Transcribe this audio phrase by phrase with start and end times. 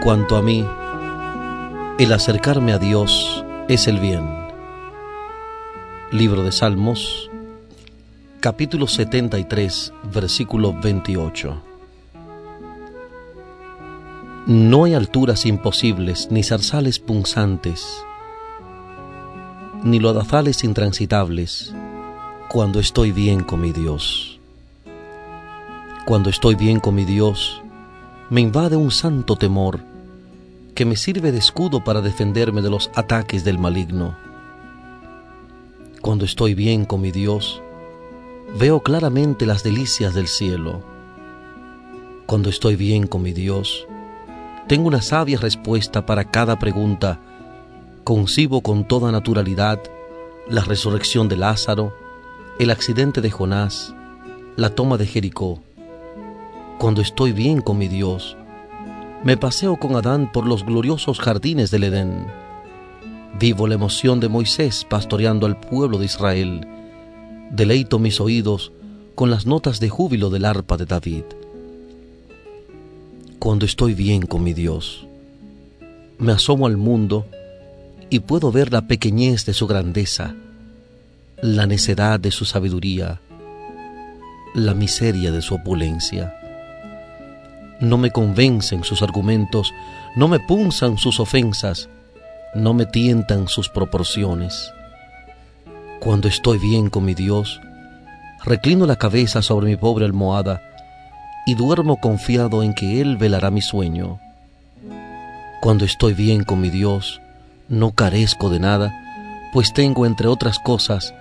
[0.00, 0.66] cuanto a mí,
[2.00, 4.28] el acercarme a Dios es el bien.
[6.10, 7.30] Libro de Salmos,
[8.40, 11.62] capítulo 73, versículo 28.
[14.46, 18.04] No hay alturas imposibles, ni zarzales punzantes,
[19.84, 21.72] ni lodazales intransitables,
[22.48, 24.40] cuando estoy bien con mi Dios.
[26.04, 27.62] Cuando estoy bien con mi Dios,
[28.30, 29.80] me invade un santo temor
[30.74, 34.16] que me sirve de escudo para defenderme de los ataques del maligno.
[36.02, 37.62] Cuando estoy bien con mi Dios,
[38.58, 40.82] veo claramente las delicias del cielo.
[42.26, 43.86] Cuando estoy bien con mi Dios,
[44.66, 47.20] tengo una sabia respuesta para cada pregunta,
[48.04, 49.80] concibo con toda naturalidad
[50.50, 51.94] la resurrección de Lázaro,
[52.58, 53.94] el accidente de Jonás,
[54.56, 55.62] la toma de Jericó,
[56.78, 58.36] cuando estoy bien con mi Dios.
[59.24, 62.26] Me paseo con Adán por los gloriosos jardines del Edén.
[63.38, 66.66] Vivo la emoción de Moisés pastoreando al pueblo de Israel.
[67.50, 68.72] Deleito mis oídos
[69.16, 71.24] con las notas de júbilo del arpa de David.
[73.40, 75.06] Cuando estoy bien con mi Dios,
[76.18, 77.26] me asomo al mundo
[78.08, 80.34] y puedo ver la pequeñez de su grandeza,
[81.42, 83.20] la necedad de su sabiduría,
[84.54, 86.37] la miseria de su opulencia
[87.80, 89.72] no me convencen sus argumentos,
[90.16, 91.88] no me punzan sus ofensas,
[92.54, 94.72] no me tientan sus proporciones.
[96.00, 97.60] Cuando estoy bien con mi Dios,
[98.44, 100.62] reclino la cabeza sobre mi pobre almohada
[101.46, 104.18] y duermo confiado en que Él velará mi sueño.
[105.60, 107.20] Cuando estoy bien con mi Dios,
[107.68, 108.94] no carezco de nada,
[109.52, 111.14] pues tengo, entre otras cosas,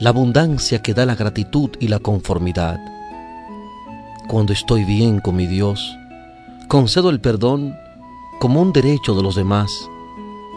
[0.00, 2.78] la abundancia que da la gratitud y la conformidad.
[4.26, 5.96] Cuando estoy bien con mi Dios,
[6.68, 7.76] Concedo el perdón
[8.40, 9.88] como un derecho de los demás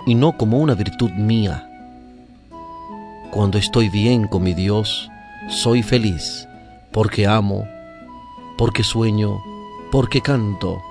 [0.05, 1.69] y no como una virtud mía.
[3.31, 5.09] Cuando estoy bien con mi Dios,
[5.49, 6.47] soy feliz
[6.91, 7.67] porque amo,
[8.57, 9.43] porque sueño,
[9.91, 10.81] porque canto,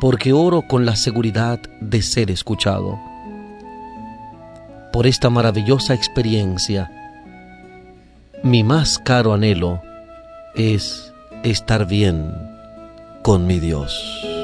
[0.00, 2.98] porque oro con la seguridad de ser escuchado.
[4.92, 6.90] Por esta maravillosa experiencia,
[8.42, 9.82] mi más caro anhelo
[10.54, 11.12] es
[11.42, 12.32] estar bien
[13.22, 14.35] con mi Dios.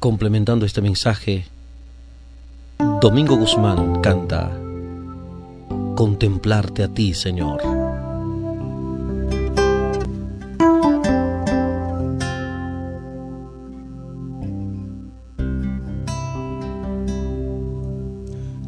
[0.00, 1.44] Complementando este mensaje,
[3.02, 4.50] Domingo Guzmán canta,
[5.94, 7.60] Contemplarte a ti, Señor.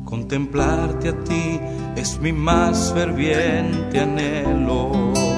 [0.05, 1.59] Contemplarte a ti
[1.97, 5.32] es mi más ferviente anhelo.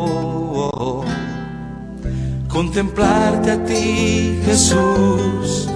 [2.47, 5.69] Contemplarte a ti, Jesús,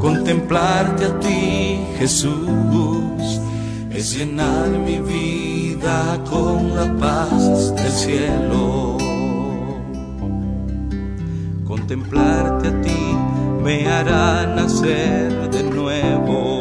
[0.00, 3.40] contemplarte a ti, Jesús,
[3.90, 8.98] es llenar mi vida con la paz del cielo.
[11.64, 13.16] Contemplarte a ti
[13.62, 16.51] me hará nacer de nuevo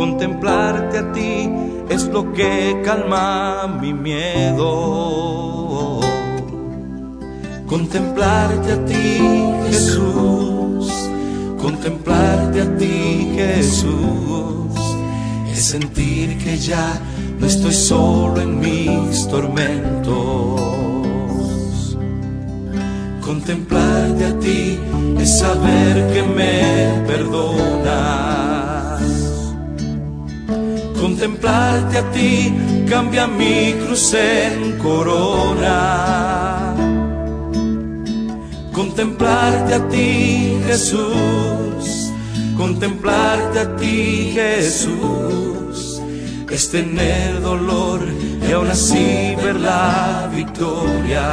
[0.00, 1.52] Contemplarte a ti
[1.90, 6.00] es lo que calma mi miedo.
[7.66, 9.20] Contemplarte a ti,
[9.68, 10.90] Jesús.
[11.60, 14.72] Contemplarte a ti, Jesús.
[15.52, 16.98] Es sentir que ya
[17.38, 20.62] no estoy solo en mis tormentos.
[23.20, 24.80] Contemplarte a ti
[25.18, 26.69] es saber que me
[31.20, 32.50] Contemplarte a ti
[32.88, 36.74] cambia mi cruz en corona.
[38.72, 42.10] Contemplarte a ti, Jesús.
[42.56, 46.00] Contemplarte a ti, Jesús.
[46.50, 48.00] Es tener dolor
[48.48, 51.28] y aún así ver la victoria.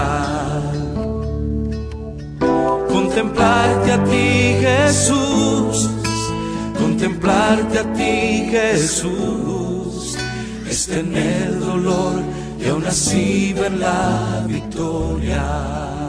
[2.89, 5.89] Contemplarte a ti, Jesús.
[6.77, 9.56] Contemplarte a ti, Jesús es
[10.87, 12.23] tener dolor
[12.59, 16.06] y aún así ver la victoria.